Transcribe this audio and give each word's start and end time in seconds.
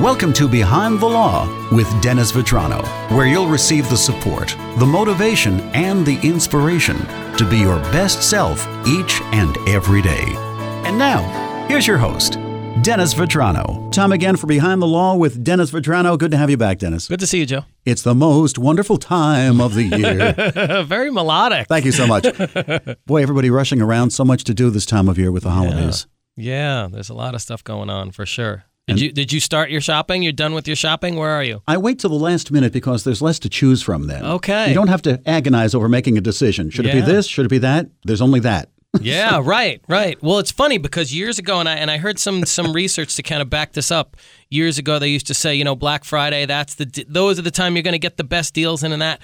Welcome 0.00 0.34
to 0.34 0.46
Behind 0.46 1.00
the 1.00 1.06
Law 1.06 1.48
with 1.74 1.88
Dennis 2.02 2.30
Vetrano, 2.30 2.84
where 3.16 3.26
you'll 3.26 3.46
receive 3.48 3.88
the 3.88 3.96
support, 3.96 4.54
the 4.76 4.84
motivation, 4.84 5.58
and 5.74 6.04
the 6.04 6.20
inspiration 6.22 6.98
to 7.38 7.48
be 7.48 7.56
your 7.56 7.78
best 7.92 8.22
self 8.22 8.66
each 8.86 9.22
and 9.32 9.56
every 9.66 10.02
day. 10.02 10.24
And 10.84 10.98
now, 10.98 11.22
here's 11.66 11.86
your 11.86 11.96
host, 11.96 12.34
Dennis 12.82 13.14
Vetrano. 13.14 13.90
Time 13.90 14.12
again 14.12 14.36
for 14.36 14.46
Behind 14.46 14.82
the 14.82 14.86
Law 14.86 15.14
with 15.16 15.42
Dennis 15.42 15.70
Vetrano. 15.70 16.18
Good 16.18 16.30
to 16.32 16.36
have 16.36 16.50
you 16.50 16.58
back, 16.58 16.78
Dennis. 16.78 17.08
Good 17.08 17.20
to 17.20 17.26
see 17.26 17.38
you, 17.38 17.46
Joe. 17.46 17.64
It's 17.86 18.02
the 18.02 18.14
most 18.14 18.58
wonderful 18.58 18.98
time 18.98 19.62
of 19.62 19.72
the 19.74 19.84
year. 20.64 20.82
Very 20.84 21.10
melodic. 21.10 21.68
Thank 21.68 21.86
you 21.86 21.92
so 21.92 22.06
much. 22.06 22.26
Boy, 23.06 23.22
everybody 23.22 23.48
rushing 23.48 23.80
around, 23.80 24.10
so 24.10 24.26
much 24.26 24.44
to 24.44 24.52
do 24.52 24.68
this 24.68 24.84
time 24.84 25.08
of 25.08 25.16
year 25.16 25.32
with 25.32 25.44
the 25.44 25.50
holidays. 25.52 26.06
Yeah, 26.36 26.86
there's 26.92 27.08
a 27.08 27.14
lot 27.14 27.34
of 27.34 27.40
stuff 27.40 27.64
going 27.64 27.88
on 27.88 28.10
for 28.10 28.26
sure. 28.26 28.64
Did 28.86 29.00
you 29.00 29.10
did 29.10 29.32
you 29.32 29.40
start 29.40 29.70
your 29.70 29.80
shopping? 29.80 30.22
You're 30.22 30.32
done 30.32 30.54
with 30.54 30.68
your 30.68 30.76
shopping? 30.76 31.16
Where 31.16 31.30
are 31.30 31.42
you? 31.42 31.60
I 31.66 31.76
wait 31.76 31.98
till 31.98 32.10
the 32.10 32.16
last 32.16 32.52
minute 32.52 32.72
because 32.72 33.02
there's 33.02 33.20
less 33.20 33.40
to 33.40 33.48
choose 33.48 33.82
from 33.82 34.06
then. 34.06 34.24
Okay. 34.24 34.68
You 34.68 34.74
don't 34.74 34.88
have 34.88 35.02
to 35.02 35.20
agonize 35.26 35.74
over 35.74 35.88
making 35.88 36.16
a 36.18 36.20
decision. 36.20 36.70
Should 36.70 36.86
it 36.86 36.92
be 36.92 37.00
this? 37.00 37.26
Should 37.26 37.46
it 37.46 37.50
be 37.50 37.58
that? 37.58 37.88
There's 38.04 38.22
only 38.22 38.40
that. 38.40 38.70
yeah, 39.02 39.40
right, 39.42 39.82
right. 39.88 40.22
Well, 40.22 40.38
it's 40.38 40.52
funny 40.52 40.78
because 40.78 41.14
years 41.14 41.38
ago, 41.38 41.60
and 41.60 41.68
I 41.68 41.74
and 41.74 41.90
I 41.90 41.98
heard 41.98 42.18
some 42.18 42.44
some 42.46 42.72
research 42.72 43.16
to 43.16 43.22
kind 43.22 43.42
of 43.42 43.50
back 43.50 43.72
this 43.72 43.90
up. 43.90 44.16
Years 44.48 44.78
ago, 44.78 44.98
they 44.98 45.08
used 45.08 45.26
to 45.26 45.34
say, 45.34 45.54
you 45.54 45.64
know, 45.64 45.74
Black 45.74 46.04
Friday, 46.04 46.46
that's 46.46 46.76
the 46.76 47.04
those 47.08 47.38
are 47.38 47.42
the 47.42 47.50
time 47.50 47.74
you're 47.74 47.82
going 47.82 47.92
to 47.92 47.98
get 47.98 48.16
the 48.16 48.24
best 48.24 48.54
deals 48.54 48.84
in 48.84 48.92
and 48.92 49.02
that. 49.02 49.20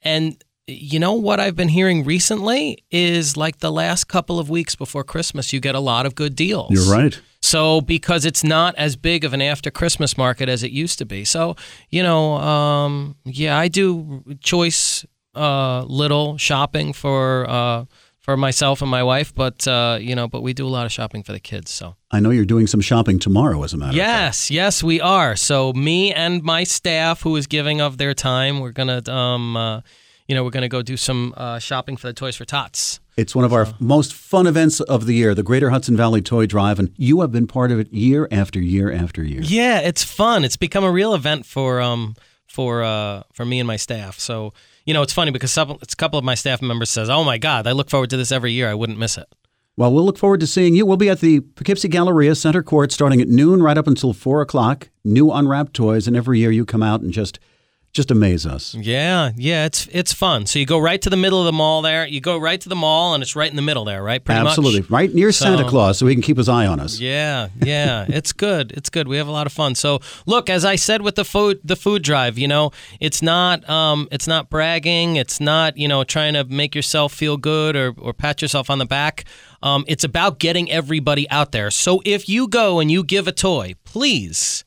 And 0.00 0.42
you 0.66 0.98
know 0.98 1.14
what 1.14 1.40
I've 1.40 1.56
been 1.56 1.68
hearing 1.68 2.04
recently 2.04 2.84
is 2.90 3.36
like 3.36 3.58
the 3.58 3.72
last 3.72 4.04
couple 4.04 4.38
of 4.38 4.48
weeks 4.48 4.76
before 4.76 5.02
Christmas, 5.04 5.52
you 5.52 5.60
get 5.60 5.74
a 5.74 5.80
lot 5.80 6.06
of 6.06 6.14
good 6.14 6.36
deals. 6.36 6.70
You're 6.70 6.94
right. 6.94 7.20
So 7.40 7.80
because 7.80 8.24
it's 8.24 8.44
not 8.44 8.74
as 8.76 8.94
big 8.94 9.24
of 9.24 9.32
an 9.32 9.42
after 9.42 9.70
Christmas 9.70 10.16
market 10.16 10.48
as 10.48 10.62
it 10.62 10.70
used 10.70 10.98
to 10.98 11.04
be. 11.04 11.24
So, 11.24 11.56
you 11.90 12.02
know, 12.02 12.34
um, 12.34 13.16
yeah, 13.24 13.58
I 13.58 13.66
do 13.66 14.22
choice 14.40 15.04
uh, 15.34 15.82
little 15.82 16.38
shopping 16.38 16.92
for 16.92 17.48
uh, 17.48 17.84
for 18.20 18.36
myself 18.36 18.80
and 18.82 18.90
my 18.90 19.02
wife, 19.02 19.34
but 19.34 19.66
uh, 19.66 19.98
you 20.00 20.14
know, 20.14 20.28
but 20.28 20.42
we 20.42 20.52
do 20.52 20.64
a 20.64 20.70
lot 20.70 20.86
of 20.86 20.92
shopping 20.92 21.24
for 21.24 21.32
the 21.32 21.40
kids. 21.40 21.72
So 21.72 21.96
I 22.12 22.20
know 22.20 22.30
you're 22.30 22.44
doing 22.44 22.68
some 22.68 22.80
shopping 22.80 23.18
tomorrow, 23.18 23.64
as 23.64 23.72
a 23.72 23.76
matter 23.76 23.90
of 23.90 23.96
fact. 23.96 24.06
yes, 24.06 24.50
yes, 24.50 24.82
we 24.84 25.00
are. 25.00 25.34
So 25.34 25.72
me 25.72 26.14
and 26.14 26.44
my 26.44 26.62
staff, 26.62 27.22
who 27.22 27.34
is 27.34 27.48
giving 27.48 27.80
of 27.80 27.98
their 27.98 28.14
time, 28.14 28.60
we're 28.60 28.70
gonna, 28.70 29.02
um, 29.10 29.56
uh, 29.56 29.80
you 30.26 30.34
know, 30.34 30.44
we're 30.44 30.50
gonna 30.50 30.68
go 30.68 30.82
do 30.82 30.96
some 30.96 31.34
uh, 31.36 31.58
shopping 31.58 31.96
for 31.96 32.06
the 32.06 32.12
Toys 32.12 32.36
for 32.36 32.44
Tots. 32.44 33.00
It's 33.16 33.34
one 33.34 33.44
of 33.44 33.52
our 33.52 33.68
most 33.78 34.14
fun 34.14 34.46
events 34.46 34.80
of 34.80 35.06
the 35.06 35.14
year, 35.14 35.34
the 35.34 35.42
Greater 35.42 35.70
Hudson 35.70 35.96
Valley 35.96 36.22
Toy 36.22 36.46
Drive, 36.46 36.78
and 36.78 36.90
you 36.96 37.20
have 37.20 37.30
been 37.30 37.46
part 37.46 37.70
of 37.70 37.78
it 37.78 37.92
year 37.92 38.26
after 38.30 38.58
year 38.60 38.90
after 38.90 39.22
year. 39.22 39.42
Yeah, 39.42 39.80
it's 39.80 40.02
fun. 40.02 40.44
It's 40.44 40.56
become 40.56 40.84
a 40.84 40.90
real 40.90 41.14
event 41.14 41.44
for 41.44 41.80
um 41.80 42.14
for 42.46 42.82
uh 42.82 43.22
for 43.32 43.44
me 43.44 43.60
and 43.60 43.66
my 43.66 43.76
staff. 43.76 44.18
So 44.18 44.52
you 44.84 44.94
know, 44.94 45.02
it's 45.02 45.12
funny 45.12 45.30
because 45.30 45.52
some, 45.52 45.78
it's 45.80 45.94
a 45.94 45.96
couple 45.96 46.18
of 46.18 46.24
my 46.24 46.34
staff 46.34 46.60
members 46.62 46.90
says, 46.90 47.08
"Oh 47.08 47.24
my 47.24 47.38
God, 47.38 47.66
I 47.66 47.72
look 47.72 47.90
forward 47.90 48.10
to 48.10 48.16
this 48.16 48.32
every 48.32 48.52
year. 48.52 48.68
I 48.68 48.74
wouldn't 48.74 48.98
miss 48.98 49.16
it." 49.16 49.26
Well, 49.76 49.92
we'll 49.92 50.04
look 50.04 50.18
forward 50.18 50.40
to 50.40 50.46
seeing 50.46 50.74
you. 50.74 50.84
We'll 50.84 50.98
be 50.98 51.08
at 51.08 51.20
the 51.20 51.40
Poughkeepsie 51.40 51.88
Galleria 51.88 52.34
Center 52.34 52.62
Court 52.62 52.92
starting 52.92 53.22
at 53.22 53.28
noon 53.28 53.62
right 53.62 53.78
up 53.78 53.86
until 53.86 54.12
4 54.12 54.42
o'clock. 54.42 54.90
New 55.02 55.32
unwrapped 55.32 55.72
toys, 55.72 56.06
and 56.06 56.14
every 56.14 56.40
year 56.40 56.50
you 56.50 56.66
come 56.66 56.82
out 56.82 57.00
and 57.00 57.10
just 57.10 57.38
just 57.92 58.10
amaze 58.10 58.46
us. 58.46 58.74
Yeah, 58.74 59.32
yeah, 59.36 59.66
it's 59.66 59.86
it's 59.92 60.14
fun. 60.14 60.46
So 60.46 60.58
you 60.58 60.64
go 60.64 60.78
right 60.78 61.00
to 61.02 61.10
the 61.10 61.16
middle 61.16 61.40
of 61.40 61.44
the 61.44 61.52
mall 61.52 61.82
there. 61.82 62.06
You 62.06 62.22
go 62.22 62.38
right 62.38 62.58
to 62.60 62.68
the 62.68 62.74
mall, 62.76 63.12
and 63.12 63.22
it's 63.22 63.36
right 63.36 63.50
in 63.50 63.56
the 63.56 63.62
middle 63.62 63.84
there, 63.84 64.02
right? 64.02 64.24
Pretty 64.24 64.40
Absolutely. 64.40 64.80
much. 64.80 64.90
Right 64.90 65.14
near 65.14 65.30
Santa 65.30 65.68
Claus 65.68 65.98
so 65.98 66.06
he 66.06 66.14
can 66.14 66.22
keep 66.22 66.38
his 66.38 66.48
eye 66.48 66.66
on 66.66 66.80
us. 66.80 66.98
Yeah, 66.98 67.48
yeah, 67.62 68.06
it's 68.08 68.32
good. 68.32 68.72
It's 68.72 68.88
good. 68.88 69.08
We 69.08 69.18
have 69.18 69.28
a 69.28 69.30
lot 69.30 69.46
of 69.46 69.52
fun. 69.52 69.74
So, 69.74 70.00
look, 70.24 70.48
as 70.48 70.64
I 70.64 70.76
said 70.76 71.02
with 71.02 71.16
the 71.16 71.24
food, 71.24 71.60
the 71.62 71.76
food 71.76 72.02
drive, 72.02 72.38
you 72.38 72.48
know, 72.48 72.70
it's 72.98 73.20
not, 73.20 73.68
um, 73.68 74.08
it's 74.10 74.26
not 74.26 74.48
bragging. 74.48 75.16
It's 75.16 75.38
not, 75.38 75.76
you 75.76 75.86
know, 75.86 76.02
trying 76.02 76.32
to 76.32 76.44
make 76.44 76.74
yourself 76.74 77.12
feel 77.12 77.36
good 77.36 77.76
or 77.76 77.94
or 77.98 78.14
pat 78.14 78.40
yourself 78.40 78.70
on 78.70 78.78
the 78.78 78.86
back. 78.86 79.24
Um, 79.62 79.84
it's 79.86 80.02
about 80.02 80.38
getting 80.38 80.70
everybody 80.70 81.28
out 81.28 81.52
there. 81.52 81.70
So, 81.70 82.00
if 82.06 82.26
you 82.26 82.48
go 82.48 82.80
and 82.80 82.90
you 82.90 83.04
give 83.04 83.28
a 83.28 83.32
toy, 83.32 83.74
please 83.84 84.64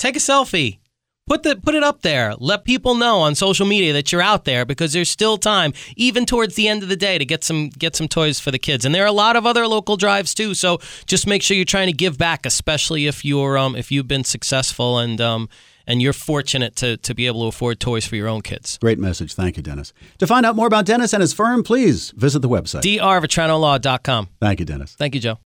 take 0.00 0.16
a 0.16 0.18
selfie. 0.20 0.78
Put 1.26 1.42
the 1.42 1.56
put 1.56 1.74
it 1.74 1.82
up 1.82 2.02
there. 2.02 2.34
Let 2.38 2.64
people 2.66 2.94
know 2.94 3.20
on 3.20 3.34
social 3.34 3.64
media 3.64 3.94
that 3.94 4.12
you're 4.12 4.20
out 4.20 4.44
there 4.44 4.66
because 4.66 4.92
there's 4.92 5.08
still 5.08 5.38
time, 5.38 5.72
even 5.96 6.26
towards 6.26 6.54
the 6.54 6.68
end 6.68 6.82
of 6.82 6.90
the 6.90 6.96
day, 6.96 7.16
to 7.16 7.24
get 7.24 7.42
some 7.42 7.70
get 7.70 7.96
some 7.96 8.08
toys 8.08 8.38
for 8.38 8.50
the 8.50 8.58
kids. 8.58 8.84
And 8.84 8.94
there 8.94 9.04
are 9.04 9.08
a 9.08 9.12
lot 9.12 9.34
of 9.34 9.46
other 9.46 9.66
local 9.66 9.96
drives 9.96 10.34
too. 10.34 10.52
So 10.52 10.80
just 11.06 11.26
make 11.26 11.42
sure 11.42 11.56
you're 11.56 11.64
trying 11.64 11.86
to 11.86 11.94
give 11.94 12.18
back, 12.18 12.44
especially 12.44 13.06
if 13.06 13.24
you're 13.24 13.56
um, 13.56 13.74
if 13.74 13.90
you've 13.90 14.06
been 14.06 14.24
successful 14.24 14.98
and 14.98 15.18
um, 15.18 15.48
and 15.86 16.02
you're 16.02 16.12
fortunate 16.12 16.76
to 16.76 16.98
to 16.98 17.14
be 17.14 17.26
able 17.26 17.40
to 17.44 17.46
afford 17.46 17.80
toys 17.80 18.04
for 18.04 18.16
your 18.16 18.28
own 18.28 18.42
kids. 18.42 18.76
Great 18.76 18.98
message. 18.98 19.32
Thank 19.32 19.56
you, 19.56 19.62
Dennis. 19.62 19.94
To 20.18 20.26
find 20.26 20.44
out 20.44 20.56
more 20.56 20.66
about 20.66 20.84
Dennis 20.84 21.14
and 21.14 21.22
his 21.22 21.32
firm, 21.32 21.62
please 21.62 22.10
visit 22.10 22.40
the 22.40 22.50
website. 22.50 22.82
drvetranolaw.com. 22.82 24.28
Thank 24.42 24.60
you, 24.60 24.66
Dennis. 24.66 24.94
Thank 24.98 25.14
you, 25.14 25.22
Joe. 25.22 25.38